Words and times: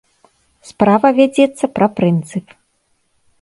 Справа 0.69 1.11
вядзецца 1.19 1.65
пра 1.75 1.87
прынцып. 1.99 2.45